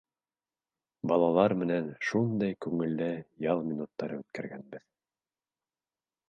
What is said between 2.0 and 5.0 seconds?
шундай күңелле ял минуттары үткәргәнбеҙ.